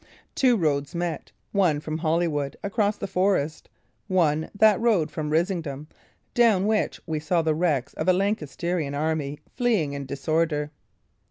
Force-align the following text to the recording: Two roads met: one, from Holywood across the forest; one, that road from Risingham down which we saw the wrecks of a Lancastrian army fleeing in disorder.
Two 0.33 0.57
roads 0.57 0.95
met: 0.95 1.31
one, 1.51 1.79
from 1.79 1.99
Holywood 1.99 2.57
across 2.63 2.97
the 2.97 3.05
forest; 3.05 3.69
one, 4.07 4.49
that 4.55 4.79
road 4.79 5.11
from 5.11 5.29
Risingham 5.29 5.87
down 6.33 6.65
which 6.65 6.99
we 7.05 7.19
saw 7.19 7.43
the 7.43 7.53
wrecks 7.53 7.93
of 7.93 8.07
a 8.07 8.13
Lancastrian 8.13 8.95
army 8.95 9.37
fleeing 9.57 9.93
in 9.93 10.07
disorder. 10.07 10.71